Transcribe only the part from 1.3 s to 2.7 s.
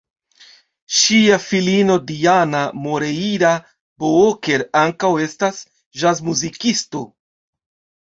filino Diana